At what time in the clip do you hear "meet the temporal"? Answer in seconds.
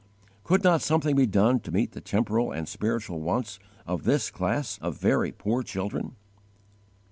1.71-2.51